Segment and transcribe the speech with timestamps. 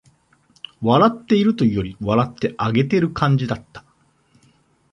[0.81, 3.85] 笑っているというより、笑ってあげてる感じだった